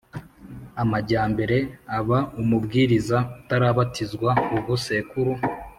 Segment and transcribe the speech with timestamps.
[0.81, 1.57] amajyambere
[1.97, 5.33] aba umubwiriza utarabatizwa Ubu sekuru